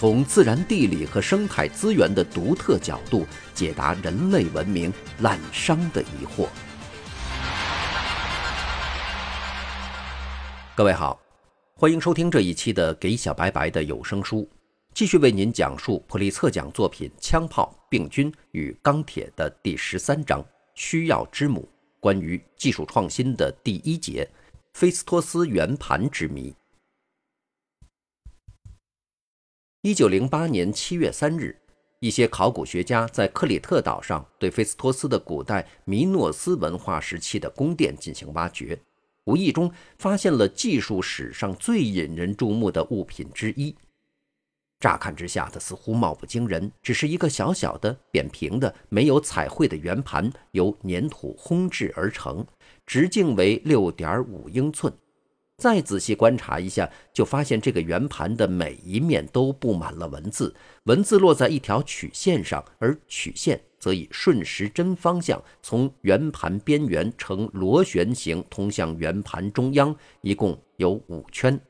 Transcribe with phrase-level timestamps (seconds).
[0.00, 6.48] 从自然地理和生态资源的独特角度解答人类文明滥觞的疑惑。
[10.74, 11.20] 各位好，
[11.74, 14.38] 欢迎收听这一期的《给小白白的有声书》，
[14.94, 20.42] 继续为您讲述普利策奖作品《枪炮、病菌与钢铁》的第十三章
[20.74, 21.68] “需要之母”，
[22.00, 24.26] 关于技术创新的第一节——
[24.72, 26.54] 菲斯托斯圆盘之谜。
[29.82, 31.58] 一九零八年七月三日，
[32.00, 38.78] 一些考古学家在克里特岛上对菲斯托斯的古代米诺斯文化时期的宫殿进行挖掘，
[39.24, 43.74] 无意中发现了技术史上最引人注目的物品之一。
[44.78, 52.46] 乍看之下，它似乎貌不惊人，只是一个小小的、扁平的、没有彩绘的圆盘，由粘土烘制而成，
[52.84, 54.92] 直径为六点五英寸。
[55.60, 71.60] 再仔细观察一下，就发现这个圆盘的每一面都布满了文字，文字落在一条曲线上，而曲线则以顺时针方向从圆盘边缘呈螺旋形通向圆盘中央，一共有五圈，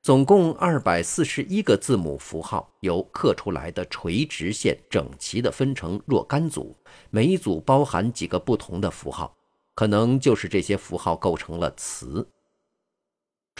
[0.00, 6.76] 总共二百四十一个字母符号，由刻出来的垂直线整齐地分成若干组，
[7.10, 9.36] 每一组包含几个不同的符号，
[9.74, 12.24] 可能就是这些符号构成了词。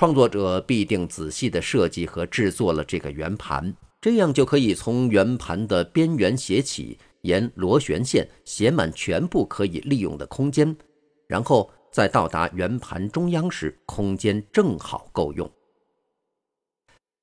[0.01, 10.75] 创作者必定仔细地设计和制作了这个圆盘，这样就可以从圆盘的边缘写起，沿螺旋线写满全部可以利用的空间，
[11.27, 15.53] 然后在到达圆盘中央时，空间正好够用。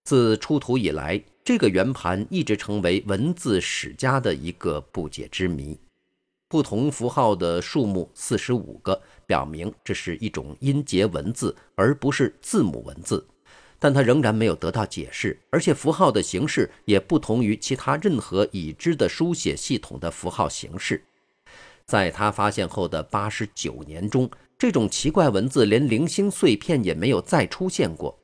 [0.03, 5.75] 自出土以来，这个圆盘一直成为文字史家的一个不解之谜。
[6.49, 13.25] 不同符号的数目四十五个，表明这是一种音节文字，而不是字母文字。
[13.79, 21.03] 但它仍然没有得到解释，而且符号的形式也不同于其他任何已知的书写系统的符号形式。
[21.85, 28.17] 在他发现后的八十九年中，这种奇怪文字连零星碎片也没有再出现过。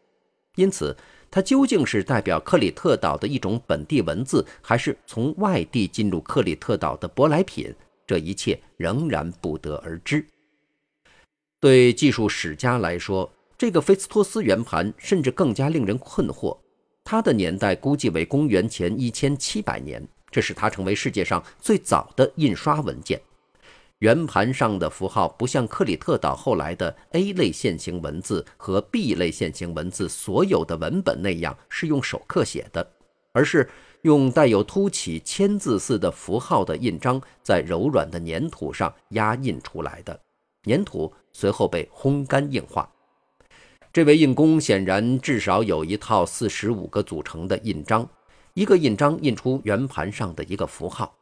[0.56, 0.96] 因此，
[1.30, 7.74] 它究竟是代表克里特岛的一种本地文字，还是从外地进入克里特岛的舶来品？
[8.06, 10.26] 这一切仍然不得而知。
[11.60, 16.58] 对技术史家来说，这个菲斯托斯圆盘甚至更加令人困惑。
[17.06, 23.22] 它的年代估计为公元前一千七百年，这使它成为世界上最早的印刷文件。
[24.00, 32.86] 圆盘上的符号不像克里特岛后来的 A 类线形文字和 B 类线形文字所有的文本那样是用手刻写的，
[33.32, 33.70] 而是。
[34.04, 40.20] 用带有凸起签字似的符号的印章在柔软的粘土上压印出来的，
[40.66, 42.90] 粘土随后被烘干硬化。
[43.94, 48.06] 这位印工显然至少有一套四十五个组成的印章，
[48.56, 51.16] 一个印章印出圆盘上的一个符号。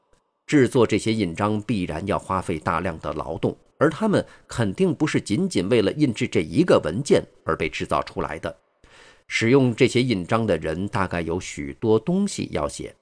[0.47, 8.53] 制作这些印章必然要花费大量的劳动，而他们肯定不是仅仅为了印制这一个文件而被制造出来的。
[9.33, 12.93] 使用这些印章的人大概有许多东西要写，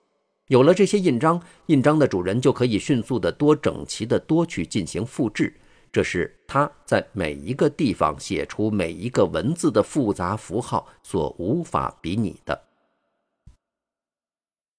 [0.50, 5.52] 有了这些印章，印章的主人就可以迅速的多整齐的多去进行复制，
[5.92, 12.62] 这是他在每一个地方写出每一个文字的复杂符号所无法比拟的。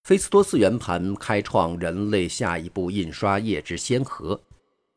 [0.05, 4.41] 菲斯托斯圆盘开创人类下一步印刷业之先河，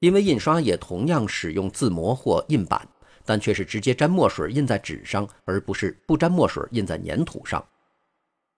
[0.02, 2.88] 因为印刷也同样使用字模或印版。
[3.26, 7.64] 但却是直接沾墨水印在纸上，而不是不沾墨水印在粘土上。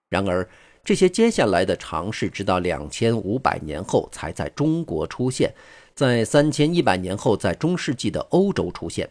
[0.10, 0.48] 然而，
[0.84, 5.54] 这些接下来的尝试，直到两千五百年后才在中国出现，
[5.94, 9.10] 在三千一百年后，在中世纪的欧洲出现。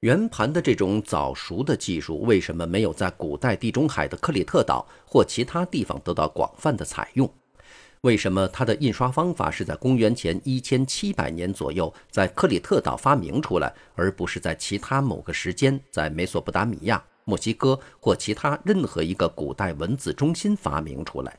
[0.00, 7.30] 圆盘的这种早熟的技术，为什么没有在古代地中海的克里特岛或其他地方得到广泛的采用？
[8.04, 21.34] 为什么它的印刷方法是在公元前一千七百年左右在克里特岛发明出来，而不是在其他某个时间在美索不达米亚、墨西哥或其他任何一个古代文字中心发明出来？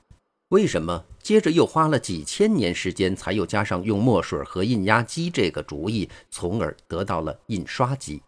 [0.50, 8.24] 为什么接着又花了几千年时间才又加上用墨水和印压机这个主意，从而得到了印刷机？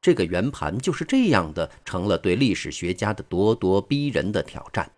[0.00, 4.90] 这个圆盘就是这样的，成了对历史学家的咄咄逼人的挑战。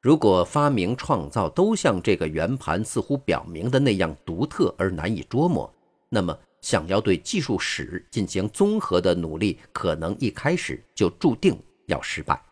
[0.00, 5.70] 如果发明创造都像这个圆盘似乎表明的那样独特而难以捉摸，
[6.08, 11.54] 那么想要对技术史进行综合的努力，可能一开始就注定
[11.86, 12.42] 要失败。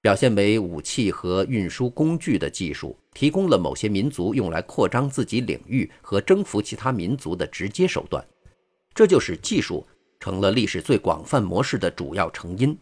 [0.00, 8.26] 表现为武器和运输工具的技术，提供了某些民族用来扩张自己领域和征服其他民族的直接手段，
[8.94, 9.86] 这就使技术
[10.18, 12.76] 成了历史最广泛模式的主要成因。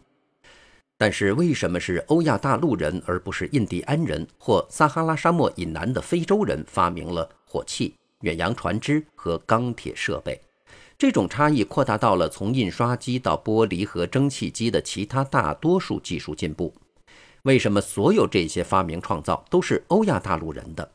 [1.01, 10.39] 但是，为什么是欧亚大陆人而不是印第安人或撒哈拉沙漠以南的非洲人发明了火器、远洋船只和钢铁设备？
[10.99, 16.71] 这种差异扩大到了从印刷机到玻璃和蒸汽机的其他大多数技术进步。
[17.41, 20.87] 为什么所有这些发明创造都是欧亚大陆人的？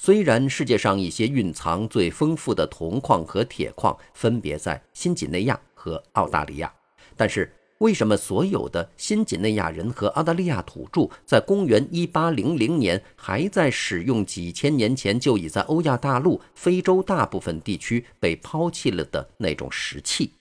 [0.00, 6.72] 虽然世界上一些蕴藏最丰富的铜矿和铁矿分别在新几内亚和澳大利亚，
[7.16, 7.52] 但是。
[7.78, 20.32] 为什么所有的新几内亚人和澳大利亚土著在公元一八零零年还在使用几千年前就已在欧亚大陆、非洲大部分地区被抛弃了的那种石器？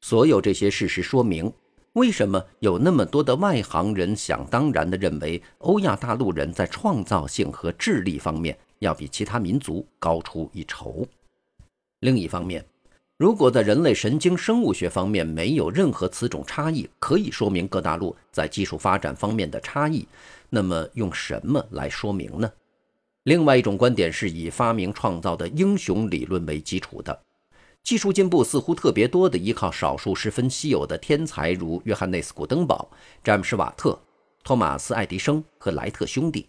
[0.00, 1.52] 所有这些事实说明，
[1.92, 11.06] 为什么有那么多的外行人想当然地认为欧亚大陆人在创造性和智力方面要比其他民族高出一筹？
[12.00, 12.64] 另一方面，
[13.20, 20.08] 如果在人类神经生物学方面没有任何此种差异可以说明各大陆在技术发展方面的差异，
[20.48, 22.50] 那么用什么来说明呢？
[23.24, 27.20] 另外一种观点是以发明创造的英雄理论为基础的。
[27.82, 32.90] 技术进步似乎特别多的依靠少数十分稀有的天才，如约翰内斯·古登堡、
[33.22, 34.00] 詹姆斯·瓦特、
[34.42, 36.48] 托马斯·爱迪生和莱特兄弟，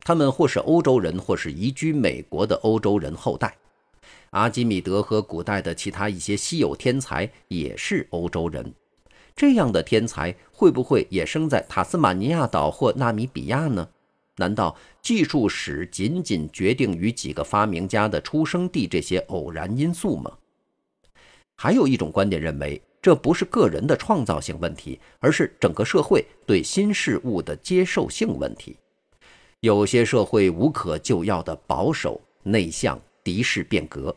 [0.00, 3.56] 他们或是欧洲人，或是移居美国的欧洲人后代。
[4.30, 8.72] 阿基米德和古代的其他一些稀有天才也是欧洲人，
[9.34, 13.88] 这样的天才会不会也生在塔斯马尼亚岛或纳米比亚呢？
[14.36, 20.30] 难道技术史仅仅决定于几个发明家的出生地这些偶然因素吗？
[21.56, 28.76] 还有一种观点认为，这不是个人的创造性问题，而是整个社会对新事物的接受性问题。
[29.58, 32.98] 有些社会无可救药的保守、内向。
[33.30, 34.16] 敌视变革，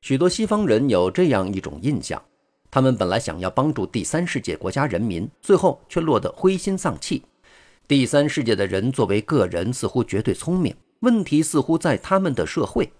[0.00, 2.24] 许多西方人有这样一种印象：
[2.70, 7.22] 他们本来想要帮助第三世界国家人民，最后却落得灰心丧气。
[7.86, 12.90] 第三世界的人作为个人似乎绝对聪明，问题似乎在他们的社会。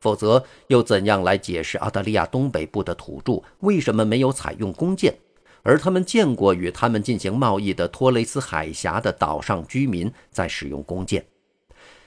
[0.00, 5.14] 否则，又怎样来解释澳大利亚东北部的土著为什么没有采用弓箭，
[5.62, 11.24] 而他们见过与他们进行贸易的托雷斯海峡的岛上居民在使用弓箭？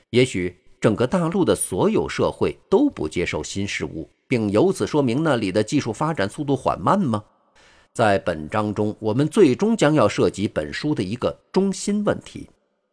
[0.09, 0.57] 也许。
[0.79, 7.23] 整个大陆的所有社会都不接受新事物，并由此说明那里的技术发展速度缓慢吗？
[7.93, 12.47] 在本章中，我们最终将要涉及本书的一个中心问题：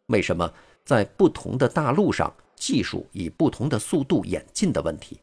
[0.07, 0.51] 为什么
[0.83, 5.19] 在不同的大陆上，技术以不同的速度演进的问题？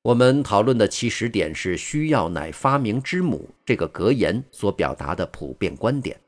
[0.00, 6.18] 我们讨论的起始点是“需要乃发明之母”这个格言所表达的普遍观点，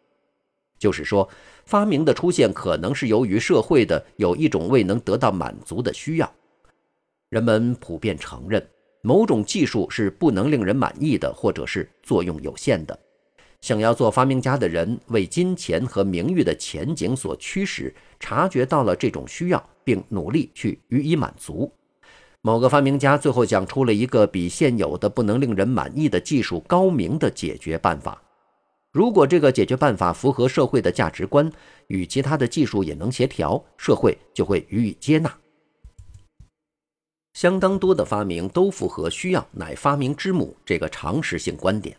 [0.83, 1.29] 就是说。
[1.65, 6.29] 发明的出现可能是由于社会的有一种未能得到满足的需要。
[7.31, 8.61] 人们普遍承认
[9.01, 12.99] 某种技术是不能令人满意的，或者是作用有限的。
[13.61, 21.73] 想要做发明家的人为金钱和名誉的前景所驱使，察觉到了这种需要，并努力去予以满足。
[22.41, 28.21] 某个发明家最后讲出了一个比现有的不能令人满意的技术高明的解决办法。
[28.93, 31.51] 如果这个解决办法符合社会的价值观，
[31.87, 35.35] 与其他的技术也能协调，社会就会予以接纳。
[37.33, 41.97] 相当多的发明都符合“需要乃发明之母”这个常识性观点。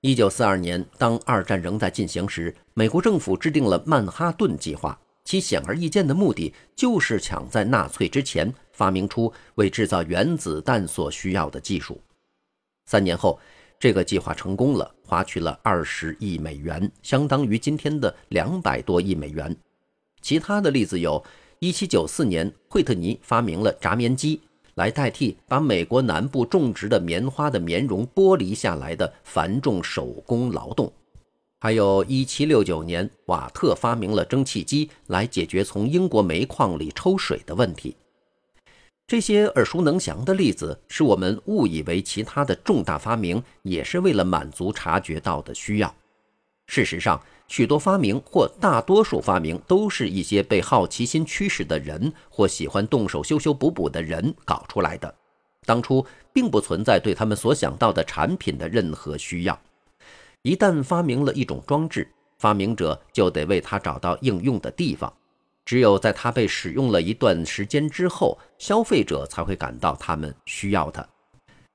[0.00, 12.00] 一九四二年，当二战仍在进行时，美国政府制定了曼哈顿计划，其显而易见的目的就是抢在纳粹之前发明出为制造原子弹所需要的技术。
[12.86, 13.38] 三年后。
[13.80, 19.56] 这个计划成功了，花去了二十亿美元，相当于今天的两百多亿美元。
[20.20, 21.22] 其他的例子有：
[21.60, 24.40] 一七九四年，惠特尼发明了轧棉机，
[24.74, 30.88] 来代替把美国南部种植的棉花的棉绒剥离下来的繁重手工劳动；
[31.60, 37.94] 还有一七六九年，瓦特发明了蒸汽机，来解决从英国煤矿里抽水的问题。
[39.08, 45.92] 这些耳熟能详的例子，使我们误以为其他的重大发明也是为了满足察觉到的需要。
[46.66, 55.12] 事实上，许多发明或大多数发明都是一些被好奇心驱使的人或喜欢动手修修补补的人搞出来的。
[55.64, 59.58] 当初并不存在对他们所想到的产品的任何需要。
[60.42, 65.10] 一旦发明了一种装置，发明者就得为它找到应用的地方。
[65.68, 71.06] 只有在它被使用了一段时间之后，消费者才会感到他们需要它。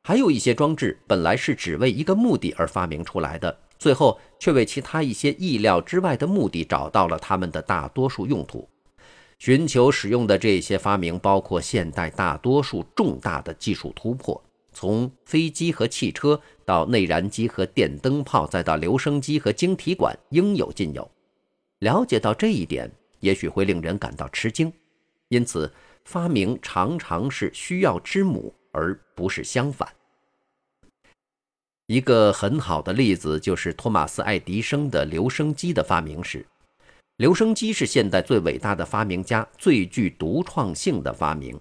[0.04, 8.68] 还有一些装置本来是只为一个目的而发明出来的，最后却为其他一些意料之外的目的找到了他们的大多数用途。
[9.38, 21.08] 寻求使用的这些发明包括现代大多数重大的技术突破，从飞机和汽车到内燃机和电灯泡，再到留声机和晶体管，应有尽有。
[21.78, 22.90] 了解到这一点。
[23.24, 24.72] 也许会令人感到吃惊，
[25.30, 25.72] 因此
[26.04, 29.88] 发明常常是需要之母，而不是相反。
[31.86, 36.46] 一个很好的例子就是托马斯·爱迪生的留声机的发明史。
[37.16, 41.58] 留声机是现代最伟大的发明家最具独创性的发明。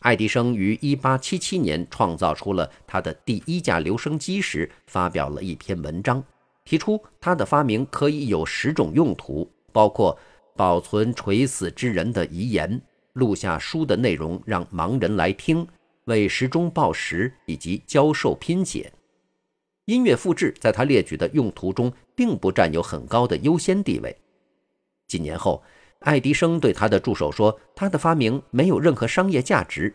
[0.00, 6.22] 爱迪生于1877年创造出了他的第一架留声机时，发表了一篇文章，
[6.66, 10.18] 提出他的发明可以有十种用途，包括。
[10.60, 12.82] 保存垂死之人的遗言，
[13.14, 15.66] 录下书的内容让盲人来听，
[16.04, 18.92] 为时钟报时，以及教授拼写。
[19.86, 24.14] 音乐复制在他列举的用途中并不占有很高的优先地位。
[25.08, 25.62] 几年后，
[26.00, 29.94] 爱迪生对他的助手说：“他的发明没有任何商业价值。”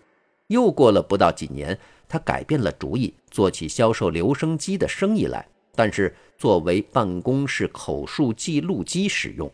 [0.49, 1.77] 又过了不到几年，
[2.09, 9.47] 他改变了主意，做起销售留声机的生意来，但是作为办公室口述记录机使用。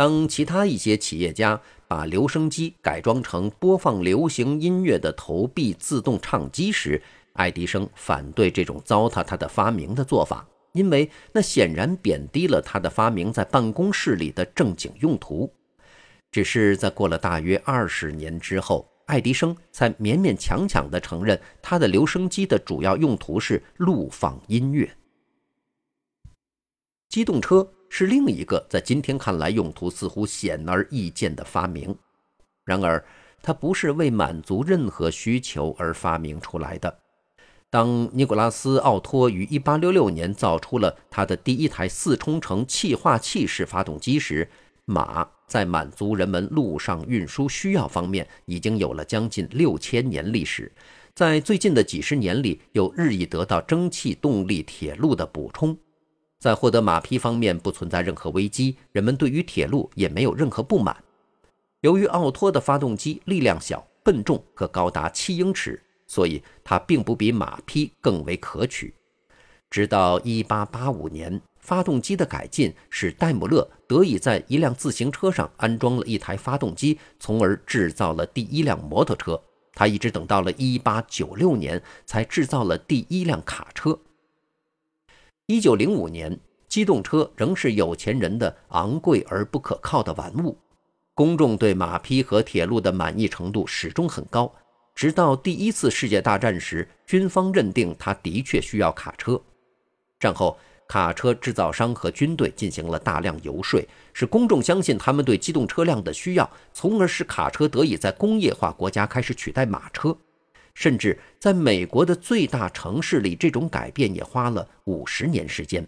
[0.00, 7.02] 当其他一些企业家把留声机改装成播放流行音乐的投币自动唱机时，
[7.34, 15.52] 爱迪生反对这种糟蹋他的发明的做法，因为那显然贬低了他的发明在办公室里的正经用途。
[16.32, 24.90] 只是在过了大约二十年之后，爱迪生才勉勉强强地承认，他的留声机的主要用途是录放音乐。
[27.10, 27.70] 机动车。
[27.92, 31.94] 是另一个在今天看来用途似乎显而易见的发明，
[32.64, 33.04] 然而
[33.42, 36.98] 它不是为满足任何需求而发明出来的。
[37.68, 44.48] 当尼古拉斯·奥托于1866年造出了他的第一台四冲程气化器式发动机时，
[44.84, 50.72] 马在满足人们陆上运输需要方面已经有了将近六千年历史，
[51.12, 55.76] 在最近的几十年里又日益得到蒸汽动力铁路的补充。
[56.40, 60.96] 在获得马匹方面不存在任何危机，人们对于铁路也没有任何不满。
[61.82, 68.94] 由于奥托的发动机力量小、笨重和高达七英尺，所以它并不比马匹更为可取。
[69.68, 79.38] 直到1885年，发动机的改进使戴姆勒得以在一辆自行车上安装了一台发动机，从而制造了第一辆摩托车。
[79.74, 83.98] 他一直等到了1896年才制造了第一辆卡车。
[85.50, 86.38] 一九零五年，
[86.68, 90.56] 机动车仍是有钱人的昂贵而不可靠的玩物。
[91.12, 94.54] 公众对马匹和铁路的满意程度始终很高，
[94.94, 99.42] 直到第一次世界大战时，军方认定它的确需要卡车。
[100.20, 110.16] 战后，卡车制造商和军队进行了大量游说，使公众相信他们对机动车辆的需要，从而使卡车得以在工业化国家开始取代马车。
[110.74, 115.86] 甚至在美国的最大城市里，这种改变也花了五十年时间。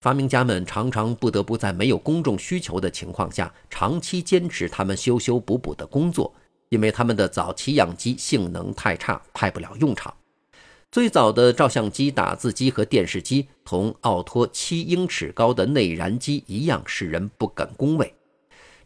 [0.00, 6.32] 发明家们常常不得不在没有公众需求的情况下，长期坚持他们修修补补的工作，
[6.68, 10.14] 因为他们的早期样机性能太差，派不了用场。
[10.92, 18.14] 最早的照相机、打字机和电视机，同奥托七英尺高的内燃机一样，使人不敢恭维。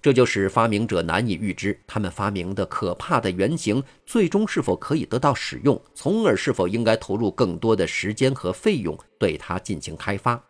[0.02, 10.42] 这就使发明者难以预知他们发明的可怕的原型最终是否可以得到使用，从而是否应该投入更多的时间和费用对它进行开发。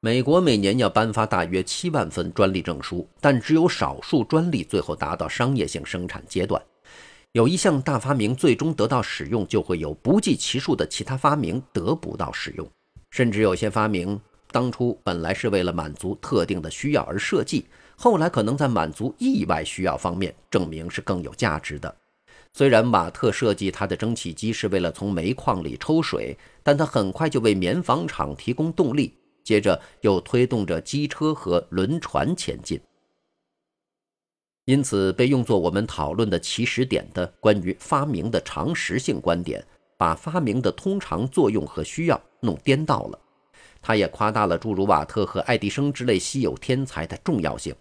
[0.00, 6.62] 美国每年要颁发大约七万份专利证书，但只有少数专利最后达到商业性生产阶段。
[7.32, 12.68] 有一项大发明最终得到使用，就会有不计其数的其他发明得不到使用，
[13.10, 14.20] 甚至有些发明
[14.52, 17.66] 当初本来是为了满足特定的需要而设计。
[18.02, 21.96] 后来可能在满足意外需要方面证明是更有价值的。
[22.52, 32.80] 虽然马特设计他的蒸汽机是为了从煤矿里抽水，但他很快就为棉纺厂提供动力，接着又推动着机车和轮船前进。
[34.64, 39.64] 因此，被用作我们讨论的起始点的关于发明的常识性观点，
[39.96, 43.18] 把发明的通常作用和需要弄颠倒了。
[43.80, 47.72] 他也夸大了诸如瓦特和爱迪生之类稀有天才的重要性。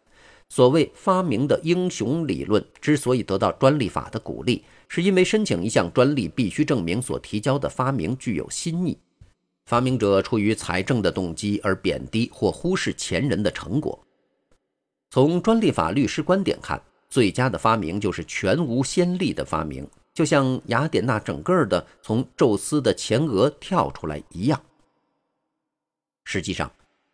[0.51, 8.99] 所谓发明的英雄理论之所以得到专利法的鼓励，是因为申请一项专利必须证明所提交的发明具有新意。
[9.65, 13.97] 发明者出于财政的动机而贬低或忽视前人的成果。
[15.09, 24.61] 从专利法律师观点看，最佳的发明就是全无先例的发明，就像雅典娜整个的从宙斯的前额跳出来一样。
[26.25, 26.69] 实际上，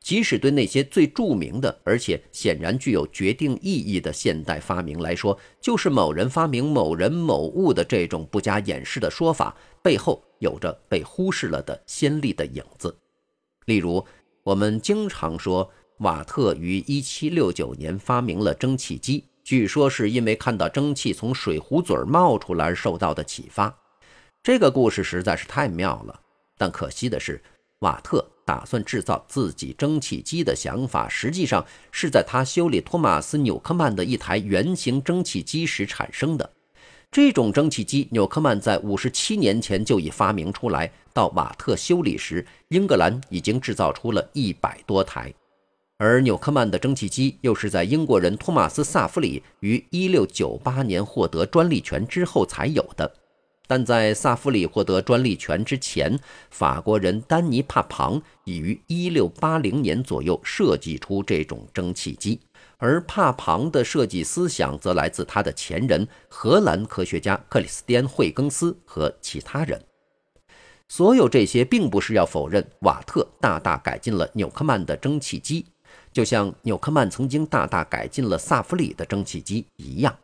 [0.08, 10.24] 即使对那些最著名的而且显然具有决定意义的现代发明来说，就是某人发明某人某物的这种不加掩饰的说法，背后。
[10.40, 12.96] 有着被忽视了的先例的影子，
[13.66, 14.06] 例如，
[14.44, 23.78] 我们经常说瓦特于1769年发明了蒸汽机，据说是因为看到蒸汽从水壶嘴冒出来而受到的启发。
[24.42, 26.22] 这个故事实在是太妙了，
[26.58, 27.44] 但可惜的是，
[27.80, 36.50] 瓦特打算制造自己蒸汽机的想法，实际上是在他修理托马斯·纽克曼的一台圆形蒸汽机时产生的。
[37.12, 40.90] 这种蒸汽机，纽克曼在五十七年前就已发明出来。
[41.14, 45.34] 到瓦特修理时，英格兰已经制造出了一百多台。
[45.98, 53.12] 而纽克曼的蒸汽机又是在英国人托马斯·萨弗里于一六九八年获得专利权之后才有的。
[53.68, 56.18] 但在萨弗里获得专利权之前，
[56.50, 62.40] 法国人丹尼·帕庞已于一六八零年左右设计出这种蒸汽机。
[62.78, 69.82] 而帕庞的设计思想则来自他的前人荷兰科学家克里斯蒂安·惠更斯和其他人。
[70.88, 75.66] 所有这些并不是要否认瓦特大大改进了纽克曼的蒸汽机，
[76.14, 80.16] 就像纽克曼曾经大大改进了萨弗里的蒸汽机一样。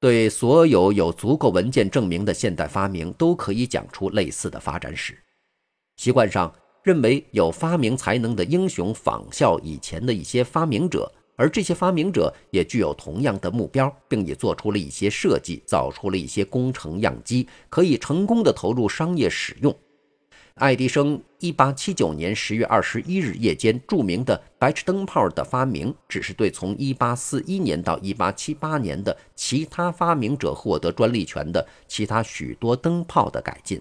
[0.00, 5.18] 对所有有足够文件证明的现代发明，都可以讲出类似的发展史。
[5.96, 6.50] 习惯上
[6.82, 11.12] 认为有发明才能的英雄仿效以前的一些发明者。
[11.36, 19.74] 而这些发明者也具有同样的目标，并已做出了一些设计，造出了一些工程样机，可以成功的投入商业使用。
[20.60, 33.80] 爱迪生1879年10月21日夜间著名的白炽灯泡的发明，只是对从1841年到1878年的其他发明者获得专利权的其他许多灯泡的改进。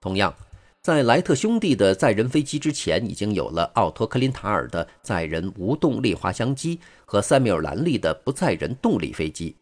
[0.00, 0.34] 同样。
[0.80, 9.54] 在莱特兄弟的载人飞机之前，已经有了奥托·克林塔尔的载人无动力滑翔机和塞缪尔·兰利的不载人动力飞机。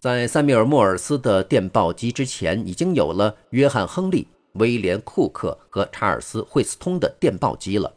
[0.00, 7.92] 在塞缪尔·莫尔斯的电报机之前，已经有了约翰·亨利、威廉·库克和查尔斯·惠斯通的电报机了。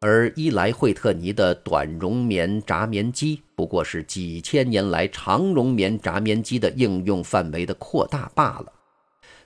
[0.00, 8.72] 而伊莱·惠特尼的短绒棉轧棉机，不过是几千年来长绒棉轧棉机的应用范围的扩大罢了。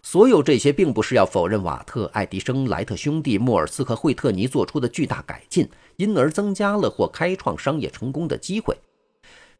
[0.03, 8.77] 所有这些并不是要否认瓦特、爱迪生、莱特兄弟、莫尔斯和惠特尼做出的巨大改进，因而增加了或开创商业成功的机会。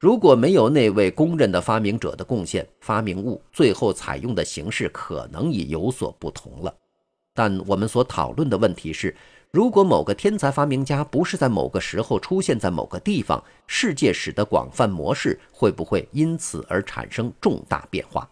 [0.01, 6.75] 如果没有那位公认的发明者的贡献，发明物最后采用的形式可能已有所不同了。
[7.35, 9.15] 但我们所讨论的问题是：
[9.51, 18.27] 如果某个天才发明家不是在某个时候出现在某个地方，世界史的广泛模式会不会因此而产生重大变化？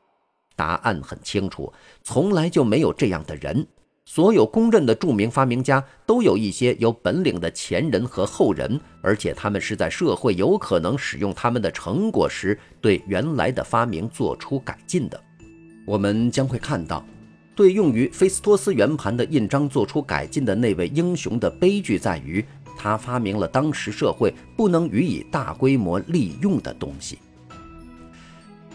[0.57, 1.71] 答案很清楚，
[2.03, 3.67] 从来就没有这样的人。
[4.11, 15.23] 所有公认的著名发明家都有一些有本领的前人和后人，而且他们是在社会有可能使用他们的成果时，对原来的发明做出改进的。
[15.87, 17.05] 我们将会看到，
[17.55, 22.43] 对用于菲斯托斯圆盘的印章做出改进的那位英雄的悲剧在于，
[22.79, 27.19] 他发明了当时社会不能予以大规模利用的东西。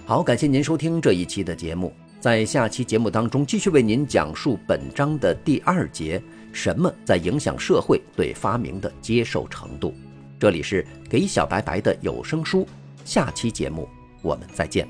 [0.06, 1.92] 好，感谢您收听这一期的节目。
[2.24, 9.94] 在下期节目当中，继续为您讲述本章的第二节：什么在影响社会对发明的接受程度？
[10.40, 12.66] 这里是给小白白的有声书，
[13.04, 13.90] 下期节目
[14.22, 14.88] 我们再见。